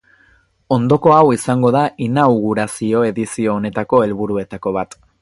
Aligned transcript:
Ondoko 0.77 1.13
hau 1.15 1.27
izango 1.35 1.71
da 1.77 1.85
inaugurazio-edizio 2.07 3.55
honetako 3.59 4.05
helburuetako 4.09 4.79
bat. 4.81 5.03